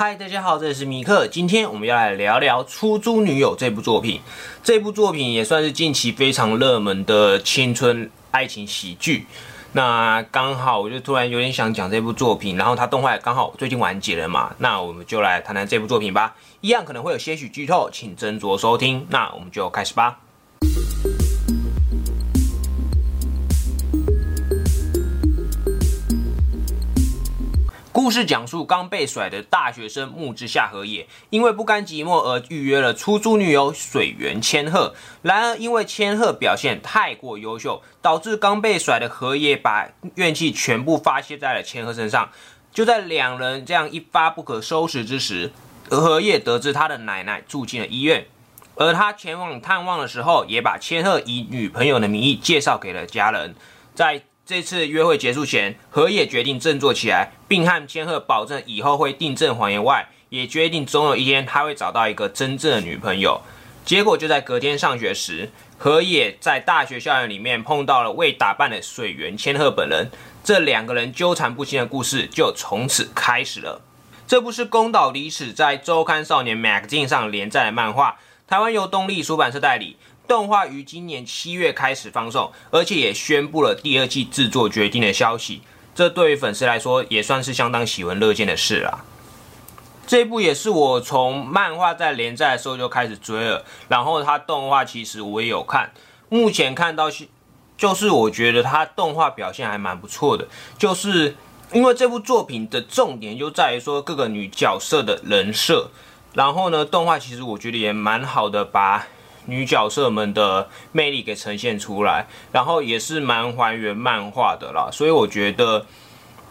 [0.00, 1.26] 嗨，大家好，这里是米克。
[1.26, 4.18] 今天我们要来聊聊《出租女友》这部作品。
[4.64, 9.26] 这部作品也算是近期非常热门的青春爱情喜剧。
[9.72, 16.34] 那刚好我就突然有点想讲这部作品，然后它动画刚好最近完结了嘛，那我们就来谈谈这部作品吧。
[16.62, 19.06] 一样可能会有些许剧透，请斟酌收听。
[19.10, 20.20] 那我们就开始吧。
[27.92, 34.94] 故事讲述刚被甩的大学生木之下和也，因为不甘寂寞而预约了出租女友水原千鹤。
[35.22, 42.30] 然而，因为千鹤表现太过优秀，导致刚被甩的和也把怨气全部发泄在了千鹤身上。
[42.72, 45.50] 就在两人这样一发不可收拾之时，
[45.90, 48.24] 和也得知他的奶奶住进了医院，
[48.76, 53.56] 而他前往探望的时候，也把千鹤以女朋友的名义介绍给了家人。
[53.92, 63.40] 在这次约会结束前，河野决定振作起来，并和千鹤保证以后会订正谎言外，也决定总有一天他会找到一个真正的女朋友。
[63.84, 70.10] 结果就在隔天上学时，河野在大学校园里面碰到了未打扮的水原千鹤本人，
[70.42, 73.80] 这两个人纠缠不清的故事就从此开始了。
[74.26, 79.96] 这部是宫岛离史在周刊少年 Magazine 上连载的漫画，台湾由东立出版社代理。
[80.30, 85.62] 动画于今年七月开始放送，而且也宣布了第二季制作决定的消息。
[85.92, 89.04] 这对于粉丝来说也算是相当喜闻乐见的事啦。
[90.06, 95.90] 这部也是我从漫画在连载的时候就开始追了，然后它动画其实我也有看。
[96.28, 97.26] 目前看到是，
[97.76, 100.46] 就是我觉得它动画表现还蛮不错的，
[100.78, 101.34] 就是
[101.72, 105.90] 因为这部作品的重点就在于说各个女角色的人设，
[106.34, 109.08] 然后呢，动画其实我觉得也蛮好的把。
[109.50, 115.84] 女角色们的魅力给呈现出来，然后也是蛮还原漫画的啦，所以我觉得，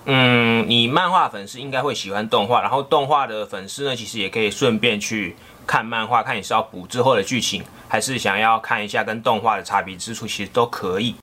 [0.06, 11.16] 嗯，你漫画粉丝应该会喜欢动画，然后动画的粉丝呢，其实也可以顺便去看漫画，看你是要补之后的剧情，还是想要看一下跟动画的差别之处，其实都可以。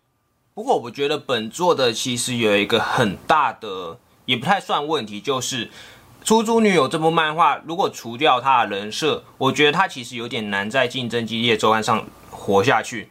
[0.54, 5.70] 不过我觉得本作的其实有一个很大的，也不太算问题，就是。
[6.26, 13.08] 出租女友这部漫画，如果除掉他的人设，我觉得他其实有点难在竞争激烈周刊上活下去。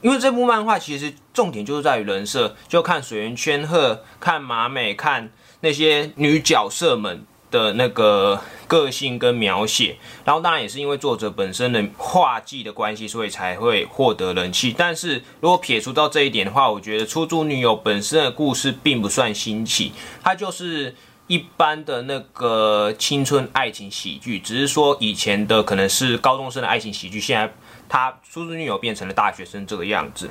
[0.00, 5.30] 因为这部漫画其实重点就是在于人设，就看水原千鹤、看马美、看
[5.60, 9.98] 那些女角色们的那个个性跟描写。
[10.24, 14.74] 然后当然也是因为作者本身的画技的关系，所以才会获得人气。
[14.74, 19.92] 但是如果撇除到这一点的话，我觉得出租女友本身的故事并不算新奇，
[20.22, 20.94] 它就是。
[21.26, 27.52] 一般的那个青春爱情喜剧，只是说以前的可能是高中生的爱情喜剧，现在
[27.88, 30.30] 他初中女友变成了大学生这个样子。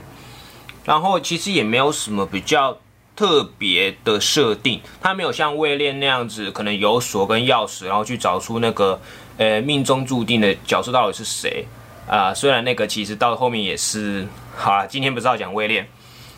[0.86, 2.78] 然后其实也没有什么比较
[3.16, 9.02] 特别的设定，他没有像未恋那样子，可能有锁跟钥匙，然后去找出那个
[9.38, 11.66] 呃命中注定的角色到底是谁
[12.08, 12.34] 啊。
[12.34, 15.90] 虽然那个其实到后面也是，好了，今天不是要讲未恋。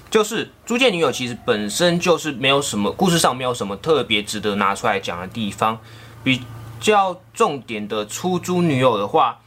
[0.09, 5.79] 就是租借女友其实本身就是没有什么故事上没有什么特别值得拿出来讲的地方。
[6.23, 6.41] 比
[6.79, 9.39] 较重点的出租女友的话，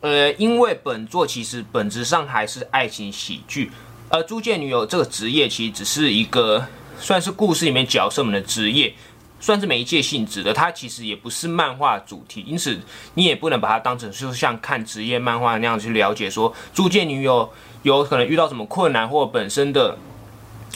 [0.00, 3.70] 呃，因为本作其实本质上还是爱情喜剧，
[4.08, 6.64] 而租借女友这个职业其实只是一个
[6.98, 8.94] 算是故事里面角色们的职业，
[9.40, 12.78] 算是媒介性质的，它其实也不是漫画主题，因此
[13.14, 17.52] 你也不能把它当成就是像看职业漫画那样去了解说租借女友。
[17.82, 19.96] 有可能遇到什么困难，或本身的，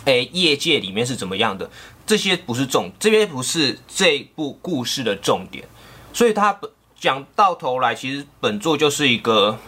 [0.07, 1.71] 诶，业界里面是怎么样的？
[2.07, 5.67] 这些不是重，这边不是这部故事的重点。
[6.13, 6.59] 所以他
[6.99, 9.59] 讲到头来，其实本作就是一个，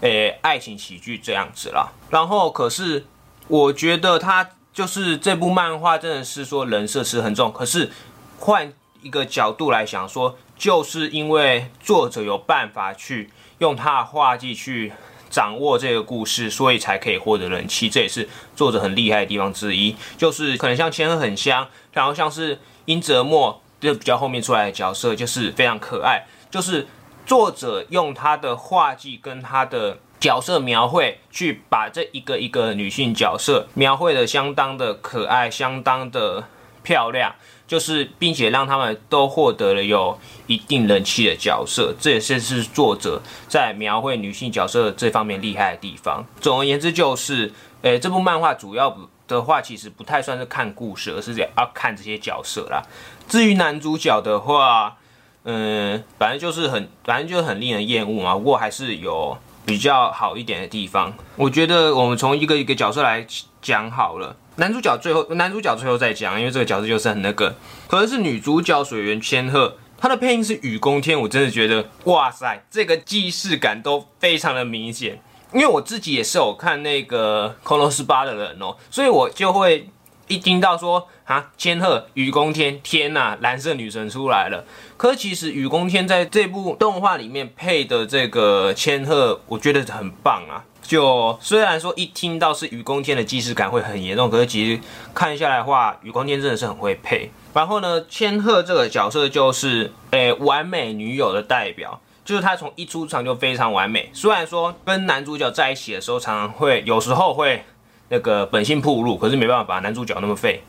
[0.00, 1.92] 诶，爱情喜剧这样子啦。
[2.10, 3.04] 然后，可是
[3.46, 7.52] 我觉得他就是这部漫画真的是说人设是很重。
[7.52, 7.90] 可是
[8.38, 14.92] 换一个角度来想，说就是因为作者有办法去用他的画技去。
[15.34, 19.96] 掌握这个故事，所以才可以获得人气，这也是作者很厉害的地方之一。
[20.16, 26.24] 就是可能像千鹤很香，然后像是殷泽墨，就比较后面出来的角色，就是非常可爱。
[26.52, 26.86] 就是
[27.26, 36.44] 作者用他的画技跟他的角色描绘，去把这一个一个女性角色描绘的相当的可爱，相当的
[36.84, 37.34] 漂亮。
[37.66, 46.24] 就是，并且让他们都获得了有一定人气的角色，这也是是作者在描绘女性角色这方面厉害的地方。
[46.40, 47.50] 总而言之，就是，
[47.82, 48.94] 诶，这部漫画主要
[49.26, 52.82] 的话，其实不太算是看故事，而是要看这些角色啦。
[53.26, 54.98] 至于男主角的话，
[55.44, 58.34] 嗯，反正就是很，反正就是很令人厌恶嘛。
[58.34, 61.14] 不过还是有比较好一点的地方。
[61.36, 63.26] 我觉得我们从一个一个角色来
[63.62, 64.36] 讲好了。
[64.56, 67.54] 男主角最后，男主角最后再讲，因为这个角色就是很那个。
[67.88, 75.20] 可能是女主角水原千鹤，她的配音是雨宫天，我真的觉得哇塞，这个既视感都非常的明显。
[75.52, 79.88] 因为我自己也是有看那个《空龙十八》的人哦，所以我就会
[80.26, 84.64] 一听到说啊，千鹤雨宫天，天呐，蓝色女神出来了。
[84.96, 90.64] 可其实雨宫天在这部动画里面配的这个千鹤，我觉得很棒啊。
[90.84, 94.80] 就虽然说一听到是雨宫天的既视感会很严重，可是其实
[95.12, 97.30] 看下来的话，雨宫天真的是很会配。
[97.52, 102.00] 然后呢，千鹤这个角色就是诶完美女友的代表。
[102.24, 107.62] 就是她从一出场就非常完美，虽然说跟男主角在一起的时候，常常会有时候会
[108.08, 110.62] 那个本性暴露，可是没办法，男主角那么废。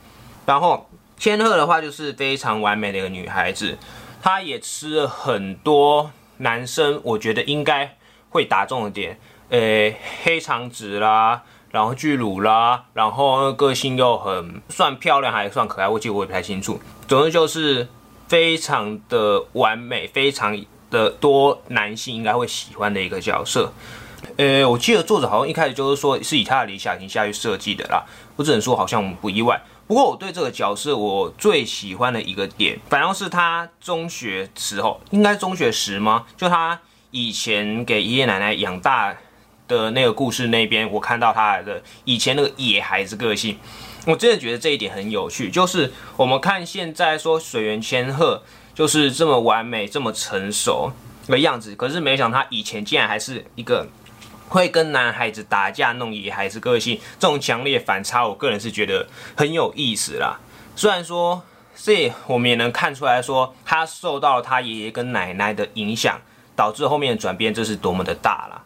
[0.46, 3.78] 然后千鹤的话就是非常完美的一个女孩子，
[4.22, 7.96] 她也吃了很多男生我觉得应该
[8.32, 9.18] 会打中的点，
[9.50, 16.80] 诶黑长直啦，然后巨乳啦，然后个性又很算漂亮还算可爱，我记得我也不太清楚。
[17.08, 17.88] 总之就是
[18.28, 20.58] 非常的完美，非常。
[20.92, 23.74] 的多男性应该会喜欢的一个角色，
[24.38, 28.06] 呃，我记得作者好像一开始就是说是以他的理想型下去设计的啦，
[28.36, 29.60] 我只能说好像我们不意外。
[29.88, 36.26] 不过我对这个角色我最喜欢的一个点，反正是他中学时候，应该中学时吗？
[36.38, 36.80] 就他
[37.12, 39.14] 以前给爷爷奶奶养大
[39.68, 43.58] 的那个故事那边，我看到他的以前那个野孩子个性，
[44.06, 45.50] 我真的觉得这一点很有趣。
[45.50, 48.44] 就是我们看现在说水原千鹤。
[48.76, 50.92] 就是这么完美、这么成熟
[51.28, 53.88] 的样子，可是没想他以前竟然还是一个
[54.50, 60.42] 会跟男孩子打架、弄野孩子个性，这种强烈反差，我个人是觉得很有意思啦。
[60.76, 61.42] 虽然说
[61.74, 66.20] 这我们也能看出来说，他受到他爷爷跟奶奶的影响，
[66.54, 68.62] 导致后面的转变，这是多么的大啦。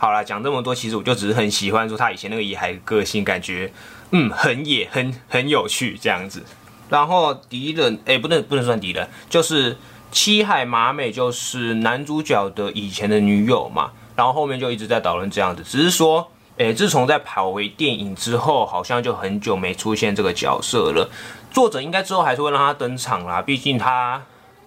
[0.00, 3.70] 好了，讲这么多，其实我就只是很喜欢说他以前那个野孩个性，感觉
[4.12, 6.42] 嗯很野、很很有趣这样子。
[6.88, 9.76] 然后敌人哎，不能不能算敌人，就是
[10.10, 13.90] 七海麻美，就是男主角的以前的女友嘛。
[14.16, 16.26] 然后后面就一直在讨论这样子，只是说，
[16.56, 21.10] 哎，自从在跑回电影之后，好像就很久没出现这个角色了。
[21.50, 24.22] 作者应该之后还是会让他登场啦，毕竟他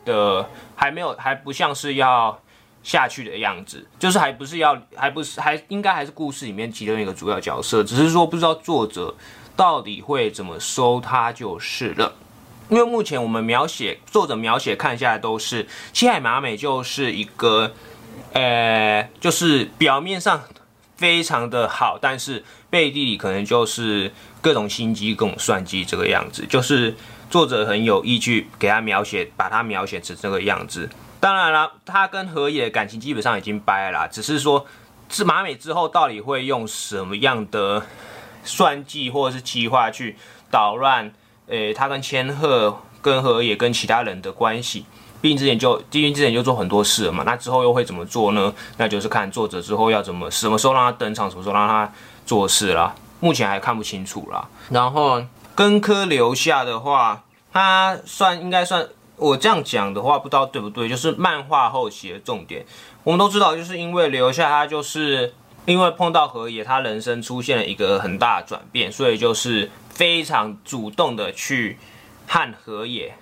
[0.06, 2.40] 的还没有还不像是要
[2.84, 9.16] 下去的样子，就是还不是要还不是还应该还是故事里面其中一个主要角色，只是说不知道作者。
[9.56, 12.16] 到底会怎么收他就是了，
[12.70, 17.72] 因为目前我们描写作者描写看下来都是七海麻美就是一个，
[18.32, 20.42] 呃，就是表面上
[20.98, 26.44] 非常的好，但是背地里可能就是各种心机、各种算计这个样子。
[26.50, 26.96] 就是
[27.30, 30.90] 作者很有意去给他描写，把他描写成这个样子。
[31.24, 34.66] 当然了，他跟河野的感情基本上已经掰了，只是说
[35.08, 37.84] 是麻美之后到底会用什么样的。
[38.46, 40.18] 算计或者是计划去
[40.52, 41.14] 捣乱，
[41.48, 44.86] 诶，他跟千鹤、跟河野、跟其他人的关系，
[45.22, 47.24] 毕竟之前就，毕竟之前就做很多事了嘛。
[47.26, 48.54] 那之后又会怎么做呢？
[48.76, 51.90] 那就是看作者之后要怎么，什么时候让他登场，什么时候让他
[52.26, 52.94] 做事啦。
[53.22, 54.46] 目前还看不清楚啦。
[54.70, 55.24] 然后
[55.56, 57.24] 根科留下的话，
[57.54, 58.86] 他算应该算，
[59.18, 62.66] 我这样讲的话不知道对不对，就是漫画后期的重点。
[63.04, 65.34] 我们都知道，就是因为留下他就是。
[65.66, 71.78] 因为碰到河野，他人生出现了一个很大的转变，所以就是非常主动的去
[72.28, 73.16] 和河野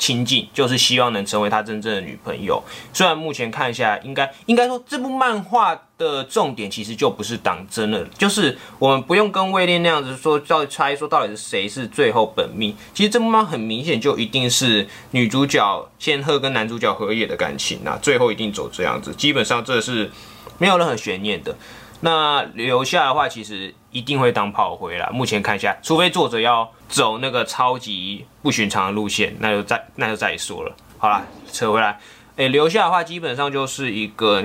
[0.00, 2.60] 亲近，就是希望能成为他真正的女朋友。
[2.92, 12.74] 虽然目前看下来，应该应该说这部漫画的重点其实就不是党争了，就是我们不用跟威廉那样子说，叫猜说到底是谁是最后本命。
[12.94, 20.10] 其实这部漫很明显就一定是女主角仙鹤跟男主角河野的感情啊，最后一定走这样子，基本上这是
[20.56, 21.54] 没有任何悬念的。
[22.02, 25.10] 那留下的话，其实一定会当炮灰了。
[25.12, 30.74] 目前看一下，除非作者要走那个超级不寻常的路线，那就再那就再说了。
[30.96, 32.00] 好了，扯回来，
[32.36, 34.44] 诶，留下的话，基本上就是一个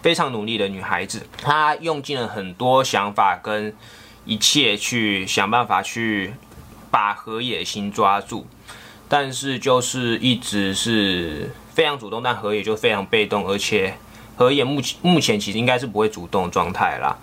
[0.00, 3.74] 非常努力的女孩子，她用尽了很多想法跟
[4.24, 6.34] 一切去想办法去
[6.92, 8.46] 把河野心抓住，
[9.08, 13.98] 但是就是一直是非常主动，但河野就非常被动，而且。
[14.36, 17.16] 河野目前目前其实应该是不会主动状态啦。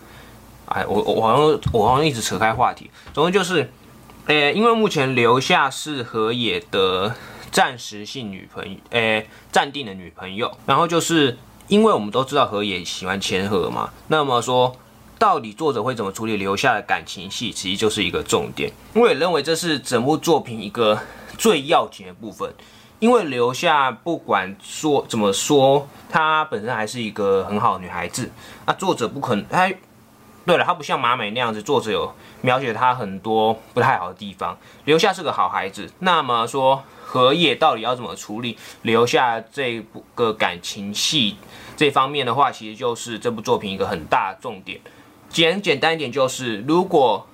[0.66, 2.90] 哎，我我好像我好像一直扯开话题。
[3.14, 3.72] 总之就是，
[4.26, 7.14] 呃，因为目前留下是河野的
[7.52, 10.52] 暂时性女朋友，呃，暂定的女朋友。
[10.66, 14.76] 然后就是因为我们都知道河野喜欢千鹤嘛，那么说
[15.20, 18.72] 到底作者会怎么处理留下的感情戏，其实就是一个重点。
[18.94, 20.98] 我也认为这是整部作品一个
[21.38, 22.52] 最要紧的部分。
[23.04, 28.32] 因为留下不管说怎么说，她本身还是一个很好的女孩子。
[28.66, 29.70] 那作者不可能，她
[30.46, 34.58] 对了，她不像马美那样子，作者有描写她很多不太好的地方。
[34.86, 41.36] 留下是个好孩子，那么说荷叶到底要怎么处理留下这个感情戏
[41.76, 44.80] 这方面的话，其实就是这部作品一个很大的重点。
[45.28, 47.28] 简简单一点就是，如果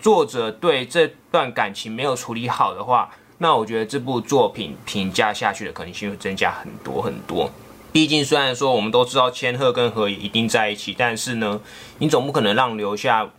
[0.00, 7.50] 作者对这段感情没有处理好的话，那我觉得这部作品评价下去的可能性会增加很多很多。
[7.92, 11.60] 毕竟，虽然说我们都知道千鹤跟何野一定在一起，但是呢，
[11.98, 13.30] 你总不可能让留下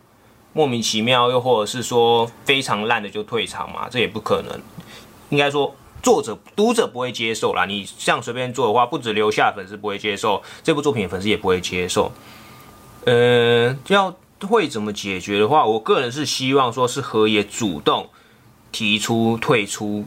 [0.54, 3.88] 莫名其妙，又或者是说非常烂的就退场嘛？
[3.90, 4.60] 这也不可能。
[5.30, 7.66] 应该说，作者、读者不会接受啦。
[7.66, 12.12] 你这样随便做的话，不止留下粉丝不会接受，这部作品粉丝也不会接受。
[13.06, 14.16] 呃，要
[14.48, 18.10] 会怎么解决的话，我个人是希望说是河野主动
[18.78, 20.06] 提出退出。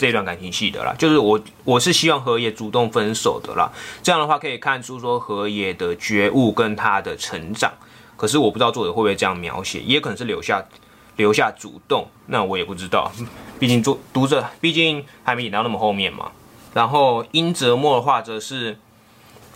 [0.00, 3.68] 这段感情戏的啦，就是我我是希望河野主动分手的啦，
[4.00, 7.72] 这样的话可以看出说河野的觉悟跟他的成长。
[8.16, 10.64] 可是我不知道作者会不会这样描写，也可能是留下
[11.16, 13.10] 留下主动，那我也不知道。
[13.58, 16.30] 毕竟作读者毕竟还没演到那么后面嘛。
[16.74, 18.78] 然后殷泽墨的话则是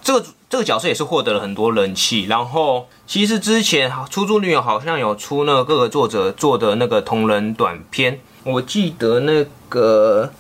[0.03, 2.25] 这个这个角色也是获得了很多人气。
[2.25, 8.19] 然后其实之前出租女友好像有出那个各个作者做的那个同人短片。
[8.45, 10.33] 我记得那个，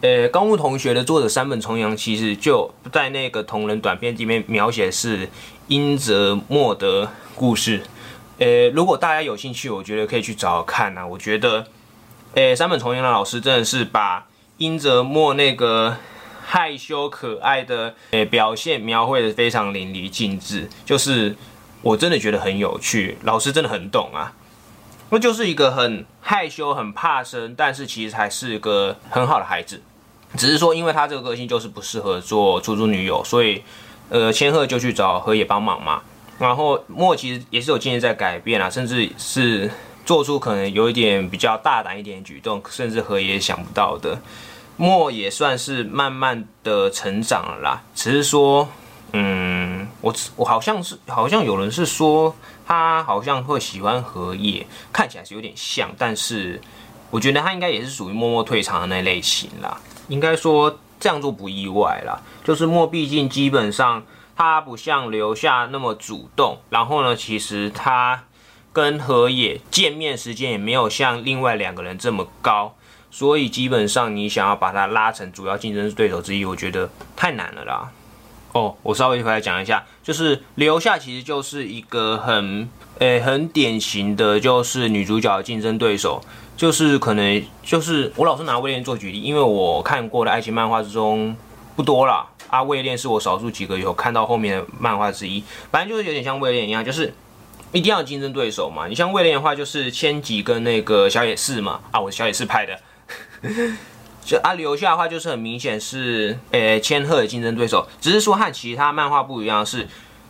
[0.00, 5.28] 呃，高木同学的作者山本重阳，其实就在那个同人短片里面描写是
[5.68, 7.82] 英泽莫的故事。
[8.38, 11.06] 呃，如果大家有兴趣，我觉得可以去找看啊。
[11.06, 11.66] 我觉得，
[12.34, 15.98] 呃，山本重阳的老师真的是把英泽莫那个
[16.42, 21.36] 害羞可爱的呃表现描绘的非常淋漓尽致，就是
[21.82, 24.32] 我真的觉得很有趣，老师真的很懂啊。
[25.14, 29.82] 那就是一个很害羞、很怕生，但是其实还是个很好的孩子。
[30.38, 33.62] 只是说，因为他这个个性就是不适合做出租女友，所以，
[34.08, 36.00] 呃，千鹤就去找河野帮忙嘛。
[36.38, 39.70] 然后莫其实也是有渐渐在改变啊，甚至是
[40.06, 44.18] 做出可能有一点比较大胆一点举动，甚至河野想不到的。
[44.78, 47.82] 莫也算是慢慢的成长了啦。
[47.94, 48.66] 只是说，
[49.12, 52.34] 嗯，我我好像是好像有人是说。
[52.64, 56.58] 他好像会喜欢荷叶，看起来是有点像，但是
[57.10, 59.78] 我觉得他应该也是属于默默退场的那类型啦。
[60.08, 64.02] 应该说这样做不意外啦，就是莫毕竟基本上
[64.36, 68.24] 他不像留下那么主动，然后呢，其实他
[68.72, 72.74] 跟荷叶见面时间也没有像另外两个人这么高，
[73.10, 77.90] 所以基本上你想要把他拉成主要竞争对手之一，我觉得太难了啦。
[78.52, 82.68] 哦，我稍微回来讲一下，就是留下其实就是一个很
[82.98, 86.20] 诶很典型的，就是女主角的竞争对手，
[86.56, 91.34] 就是可能就是我老是拿威廉做举例，因为我看过的爱情漫画之中
[91.74, 92.26] 不多啦。
[92.50, 97.14] 啊，威廉是我少数几个有看到后面的漫画之一，反正就是有点像威廉一样，就是
[97.72, 98.86] 一定要竞争对手嘛。
[98.86, 102.78] 你像威廉的话，就是千吉跟那个小野寺嘛，啊，我小野寺派的。
[104.24, 107.86] 就啊，留下的话就是很明显是，诶，千鹤的竞争对手。
[108.00, 109.88] 只是说和其他漫画不一样，是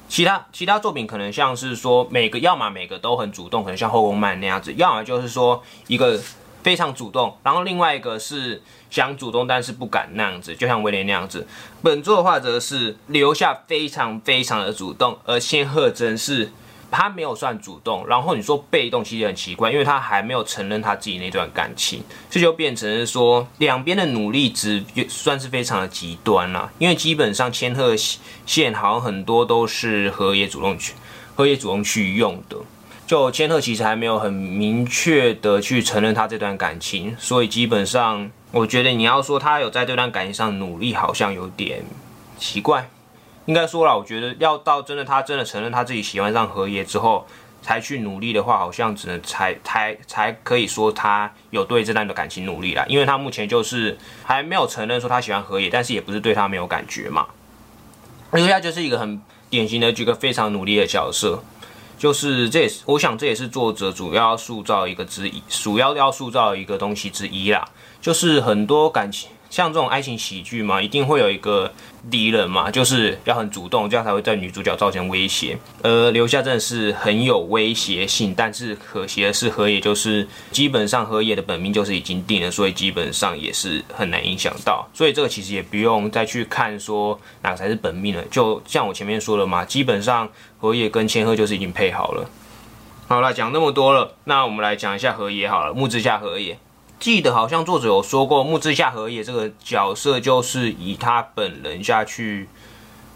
[0.08, 6.18] 其他其他作品可能像是说每个要么每个都很主动，可能像后宫漫那样子；要么就是说一个
[6.62, 11.46] 非常主动，然后另外一个是想主动但是不敢那样子，就像威廉那样子。
[11.82, 16.50] 本作的话则是留下非常非常的主动，而千鹤真是。
[16.92, 26.70] 他没有算主动，然后你说被动，其实很奇怪，因为他还没有承认他自己那段感情，这就变成是说两边的努力值算是非常的极端了。
[26.78, 27.96] 因为基本上千鹤
[28.44, 30.92] 线好像很多都是河野主动去，
[31.34, 32.58] 河野主动去用的，
[33.06, 41.82] 就千鹤其实还没有很明确的去承认他这段感情，所以基本上我觉得你要说他有在这段感情上努力，好像有点
[42.38, 42.90] 奇怪。
[43.46, 47.26] 应该说了，我觉得要到真的他真的承认他自己喜欢上荷叶之后，
[47.60, 52.84] 才去努力的话，好像只能才才才可以说他有对这段的感情努力了。
[52.88, 57.26] 因为他目前就是还没有承认说他喜欢荷叶，但是也不是对他没有感觉嘛。
[58.32, 59.20] 留下就是一个很
[59.50, 61.42] 典型的一个非常努力的角色，
[61.98, 67.68] 就是这也是我想这也是作者主要塑造一个之一，主要要塑造一个东西之一啦，
[68.00, 69.30] 就是很多感情。
[69.52, 71.70] 像这种爱情喜剧嘛，一定会有一个
[72.10, 75.58] 敌人嘛，就是要很主动，这样才会对女主角造成威胁。
[75.82, 84.88] 而留下真的是很有威胁性，但是可惜的是，河野就是基本上河野的本命就是已经定了，所以基本上也是很难影响到。
[84.94, 90.26] 所以这个其实也不用再去看说哪个才是本命了，就像我前面说的嘛，基本上
[90.58, 92.26] 河野跟千鹤就是已经配好了。
[93.06, 96.56] 好了，讲那么多了，那我们来讲一下河野好了，木之下河野。
[97.02, 102.48] 记得好像作者有说过，木之下河野这个角色就是以他本人下去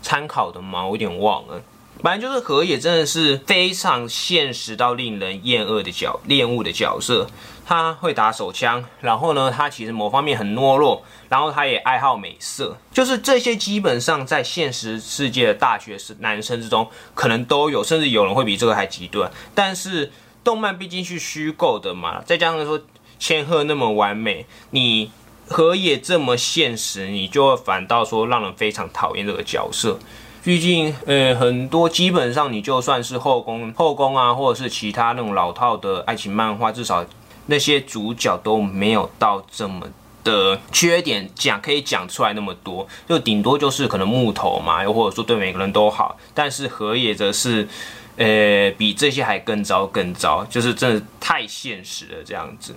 [0.02, 0.84] 参考的吗？
[0.84, 1.62] 我有点忘了。
[2.02, 7.28] 反正就是河野真的是非常现实到令人厌恶的角恋物的角色。
[7.64, 19.30] 他会打手枪，然后呢，他其实某方面很懦弱，然后他也爱好美色，就是这些基本上在现实世界的大学生男生之中可能都有，甚至有人会比这个还极端。
[19.54, 20.10] 但是
[20.42, 22.80] 动漫毕竟是虚构的嘛，再加上说
[23.18, 25.10] 千鹤那么完美，你
[25.48, 29.98] 河野这么现实，你就会反倒说让人非常讨厌这个角色。
[30.42, 37.04] 毕竟，呃，很多基本上你就算是后宫后宫啊，或者是其他那种老套的爱情漫画，至少。
[37.48, 39.86] 那些主角都没有到这么
[40.24, 46.18] 的缺点讲可以讲出来那么多，就顶多就是可能木头嘛，又或者说对每个人都好。
[46.34, 47.68] 但是河野则是，
[48.16, 52.74] 呃，比这些还更糟更糟，就是真的太现实了这样子。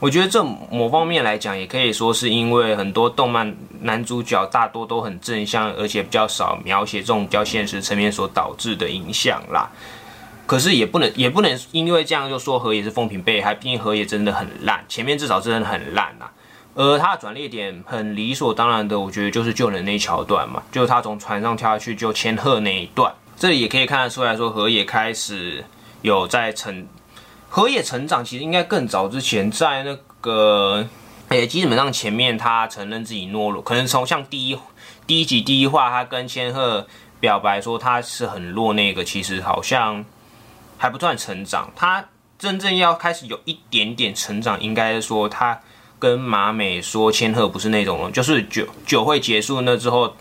[0.00, 9.68] 我觉得这某方面来讲，也可以说是因为很多动漫男主角大多都很正向，而且比较少描写这种比较现实层面所导致的影响啦。
[10.46, 16.26] 可是也不能也不能因为这样就说河野是风评被害，毕竟河野真的很烂，前面至少真的很烂呐。
[16.74, 23.12] 而他的转捩点很理所当然的，我觉得就是救人那一桥段嘛，就是他从船上跳下去救千鹤那一段。
[23.36, 25.64] 这里也可以看得出来说，河野开始
[26.02, 26.86] 有在成，
[27.48, 30.86] 河野成长其实应该更早之前，在那个
[31.28, 34.58] 诶基本上前面他承认自己懦弱，可能从像第一
[35.06, 36.86] 第一集第一话他跟千鹤
[37.18, 40.04] 表白说他是很弱那个，其实好像。
[40.80, 42.04] 还不算成长，他
[42.38, 45.58] 真正要开始有一点点成长，应该说他
[45.98, 50.14] 跟马美说千鹤不是那种，就是酒酒会结束那之后，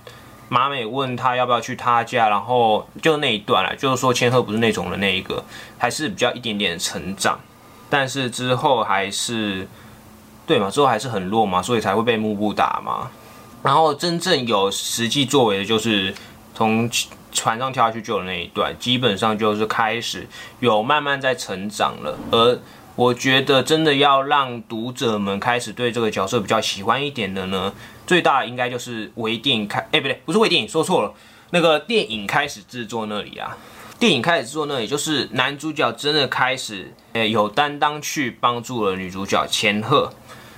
[0.49, 5.43] 马美问他要不要去他家，然后就那一段了，就是说千鹤不是那种的那一个，
[5.77, 7.39] 还是比较一点点成长，
[7.89, 9.67] 但是之后还是
[10.45, 13.09] 对嘛，之后还是很弱嘛，所以才会被幕布打嘛，
[13.63, 16.13] 然后真正有实际作为的就是
[16.53, 16.89] 从。
[17.29, 20.27] 船上跳下去救的那一段，基本上就是开始
[20.59, 22.17] 有慢慢在成长了。
[22.31, 22.57] 而
[22.97, 27.71] 我觉得，真的要让读者们开始对这个角色比较喜欢一点的呢，
[28.07, 31.13] 最大应该就是微电影开，哎，不对，不是微电影，说错了，
[31.51, 33.55] 那个电影开始制作那里啊，
[33.99, 40.11] 电影开始制作那里，就是男主角真的开始，诶，有担当去帮助了女主角千鹤。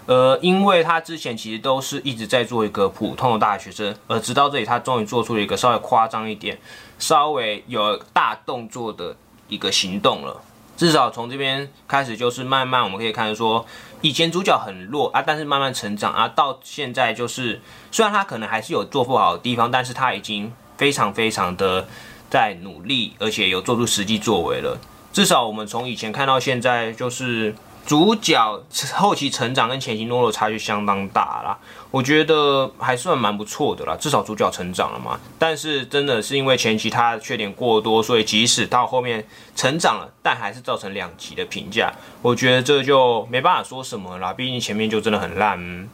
[0.06, 6.58] 呃，因为他之前其实都是一直在做一个普通的大学生，而直到这里，他终于做出了一个稍微夸张一点、
[6.98, 9.14] 稍微有大动作的
[9.50, 10.42] 一个行动了。
[10.80, 13.66] 至少从这边开始，就是慢慢我们可以看说，
[14.00, 17.60] 以前主角很弱啊，但是慢慢成长啊，到现在就是
[17.92, 21.86] 虽然他可能还是有做不好的地方，但是他已经非常非常的
[22.30, 24.80] 在努力，而且有做出实际作为了。
[25.12, 27.54] 至少我们从以前看到现在，就是。
[27.86, 28.64] 主角
[28.94, 31.58] 后期成长跟前期懦弱差距相当大啦，
[31.90, 35.20] 我觉得还算蛮不错的啦，至少主角成长了嘛。
[35.40, 41.92] 但是真的是因为前期他缺点过多，所以即使到后面成长了，但还是造成两极的评价。
[42.22, 45.90] 我觉得这就没办法说什么啦，毕竟前面就真的很烂。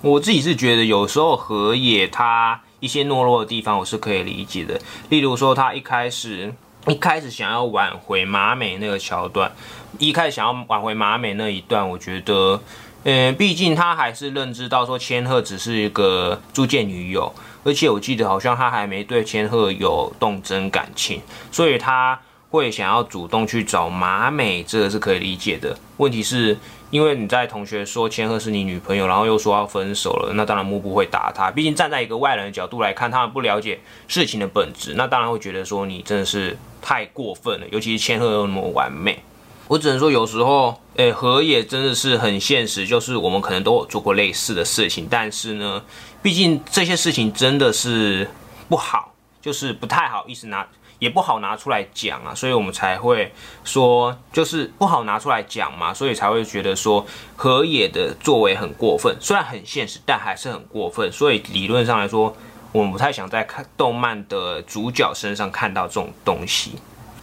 [0.00, 6.54] 我自己是觉得有时候河野他一些懦弱的地方我是可以理解的，例如说他一开始
[6.88, 9.50] 一开始想要挽回马美那个桥段。
[9.98, 12.60] 一开始想要挽回马美那一段，我觉得，
[13.04, 17.32] 嗯，毕竟他还是认知到说千鹤只是一个租借女友，
[17.64, 22.20] 而且我记得好像他还没对千鹤有动真感情，所以他
[22.50, 25.74] 会想要主动去找马美，这个是可以理解的。
[25.96, 26.58] 问题是
[26.90, 31.50] 因为你在同学说千鹤是你女朋友，然后又说要分手了，那当然幕布会打他。
[31.50, 36.54] 毕竟站在一个外人的角度来看，他们不了解事情的本质，那当然会觉得说你真的是
[36.86, 39.18] 太过分了，尤其是千鹤又那么完美。
[39.66, 45.82] 我只能说，有时候，诶，河野真的是很现实，就是我们可能都有做过类似的事情，但是呢，
[46.22, 48.30] 毕竟这些事情真的是
[48.68, 50.64] 不好，就是不太好意思拿，
[51.00, 53.32] 也不好拿出来讲啊，所以我们才会
[53.64, 62.36] 说，就是不好拿出来讲嘛，所以才会觉得说河野的作为很过分，虽然很现实，但还是很过分，所以理论上来说，
[62.72, 66.72] 我们不太想在看动漫的主角身上看到这种东西。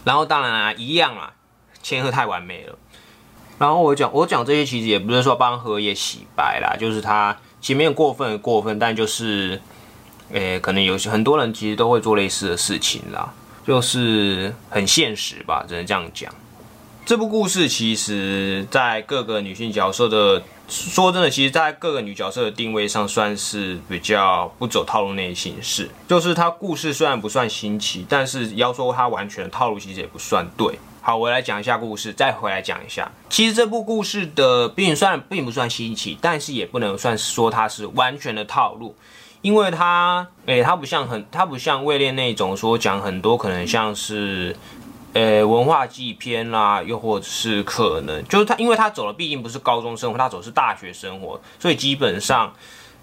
[0.04, 1.34] 然后当然啊，一样啊。
[1.86, 2.78] 千鹤太完美了，
[3.60, 9.62] 然后我讲我讲这些其实也不是说帮河野洗白啦，就是他前面过分过分，但就是，
[10.32, 13.34] 诶，可能有些很多人其实都会做类似的事情啦，
[13.68, 16.34] 就是很现实吧，只能这样讲。
[17.06, 30.80] 这部故事其实在各个女性角色的说真的，其实在各个女角色的定位上算是比较不走套路那一形式，就是它故事虽然不算新奇，但是要说它完全的套路，其实也不算对。
[31.02, 33.12] 好，我来讲一下故事，再回来讲一下。
[33.30, 38.96] 其实这部故事的并算并不算新奇，但是也不能算是说它是完全的套路，
[39.42, 44.56] 因为它，诶，它不像很，它不像位恋那种说讲很多可能像是，
[45.14, 52.54] 呃，文化纪片啦，又或者是可能就是他，因为他走的毕竟不是高中生活，他走的是大学生活，所以基本上，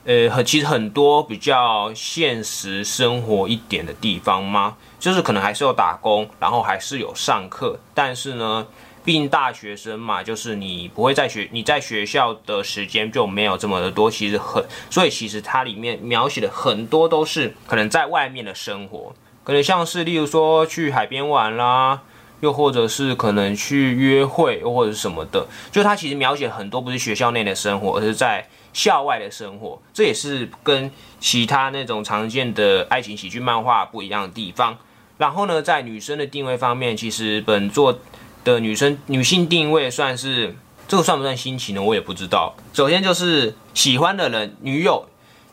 [0.05, 8.67] 呃，很其实很多比较现实生活一点的地方嘛，就是可能还是有打工，然后还是有上课，但是呢。
[9.03, 14.11] 毕竟大学生嘛，就是你不会在学，你在学校的时间就没有这么的多。
[14.11, 22.01] 其实很，所以其实它里面描写的很多都是可能在外面的生活，可能像是例如说去海边玩啦，
[22.41, 25.47] 又或者是可能去约会，又或者是什么的。
[25.71, 29.81] 就它其实描写很多不是学校内的生活，而是在校外的生活。
[29.93, 34.77] 这也是跟其他那种常见的爱情喜剧漫画不一样的地方。
[35.19, 37.99] 然后呢，在女生的定位方面，其实本作。
[38.43, 40.57] 的女生女性定位算是
[40.89, 41.83] 这个算不算新奇呢？
[41.83, 42.55] 我也不知道。
[42.73, 45.07] 首先就是喜欢的人女友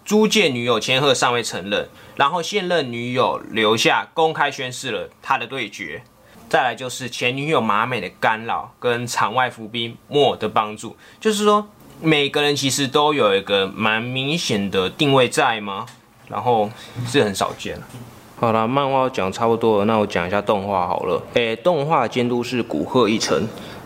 [0.08, 6.02] 租借女友千鹤尚未承认，然后现任女友留下公开宣誓了他的对决。
[6.48, 11.67] 再来就是前女友马美的干扰跟场外伏兵莫的帮助，就是说
[12.00, 15.86] 每个人其实都有一个蛮明显的定位在吗？
[16.30, 16.72] 然后
[17.06, 17.78] 是很少见
[18.39, 21.19] 好了，漫画讲差不多了，那我讲一下动画好了。
[21.34, 23.36] 诶，动画监督是古贺一成，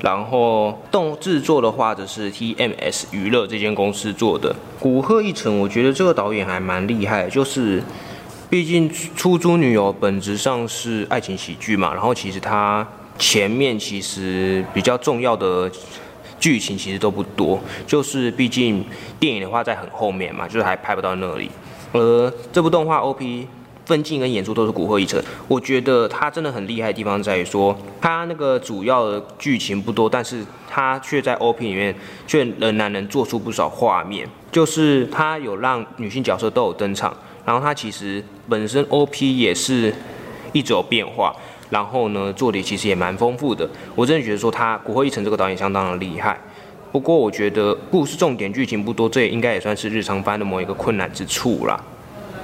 [0.01, 4.53] 然后动制作的话则是 TMS 娱乐这间公司做的。
[4.77, 7.81] 古贺一成，我觉得这个导演还蛮厉害，就是
[8.49, 12.85] 毕竟出租女友本质上是爱情喜剧嘛，然后其实它
[13.17, 15.71] 前面其实比较重要的
[16.41, 18.83] 剧情其实都不多，就是毕竟
[19.17, 21.49] 电影的话在很后面嘛，就是还拍不到那里。
[21.93, 23.47] 而这部动画 OP。
[23.91, 31.93] 分镜跟演出都是古贺一成，我觉得他真的很厉害的地方在于说，他那个主要的剧情不多，但是他却在 OP 里面
[32.25, 37.13] 却仍然能做出不少画面，就是他有让女性角色都有登场，
[37.45, 39.93] 然后他其实本身 OP 也是
[40.53, 41.35] 一直有变化，
[41.69, 46.39] 然后呢做的其实也蛮丰富的，我真的觉得说他古贺一成这个导演相当的厉害，
[46.93, 51.77] 不过我觉得故事重点剧情不多，这也应该也算是日常番的某一个困难之处啦。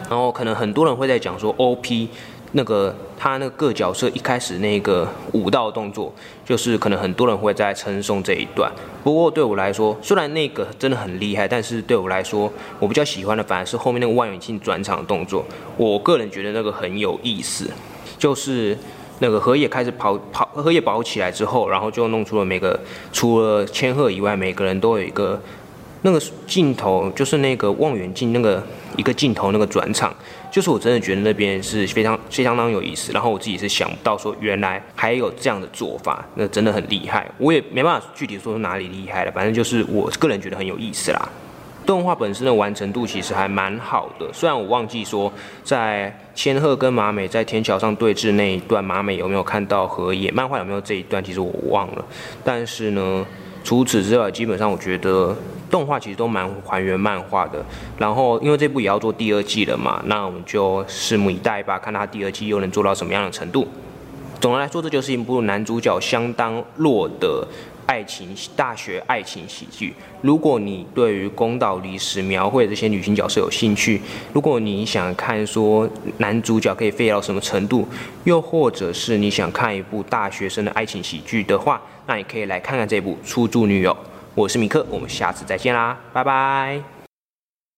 [0.10, 2.08] 然后可能很多人会在讲说，OP
[2.54, 6.14] 那个他那个各角色一开始那个舞蹈动作，
[6.46, 8.72] 就是可能很多人会在称颂这一段。
[9.04, 15.44] 不过对我来说，虽然那个真的很厉害，但是对我来说，我比较喜欢的反而是后面那个万远镜转场的动作。
[15.76, 17.70] 我个人觉得那个很有意思，
[18.18, 18.78] 就是
[19.20, 22.80] 那个荷叶开始跑跑，荷叶跑起来之后，然后就弄出了每个
[23.12, 25.42] 除了千鹤以外，每个人都有一个。
[26.08, 28.64] 那个镜头就是那个望远镜那个
[28.96, 30.16] 一个镜头那个转场，
[30.50, 33.12] 就是我真的觉得那边是非常非常当有意思。
[33.12, 37.30] 然后我自己是想不到说原来还有这样的做法，那真的很厉害。
[37.38, 41.30] 我也没办法具体说哪里厉害了，反正就是我个人觉得很有意思啦。
[41.86, 45.30] 动画本身的完成度其实还蛮好的，虽然我忘记说
[45.66, 50.32] 在千鹤跟马美在天桥上对峙那一段，马美有没有看到荷叶？
[50.32, 51.22] 漫画有没有这一段？
[51.22, 52.06] 其实我忘了。
[52.46, 53.26] 但是呢。
[53.68, 55.36] 除此之外，基本上我觉得
[55.70, 57.62] 动画其实都蛮还原漫画的。
[57.98, 63.68] 然后，因为这部也要做第二季了嘛，那我们就拭目以待吧，看他第二季又能做到什么样的程度。
[64.40, 67.46] 总的来说，这就是一部男主角相当弱的
[67.86, 69.94] 爱情大学爱情喜剧。
[70.22, 74.02] 如果你对于公道历史描绘这些女性角色有兴趣，
[74.32, 75.86] 如果你想看说
[76.20, 77.86] 男主角可以废到什么程度，
[78.24, 83.92] 又或者是你想看一部大学生的爱情喜剧的话，那你可以来看看这部《出租女友》。
[84.34, 86.97] 我是米克，我们下次再见啦，拜拜。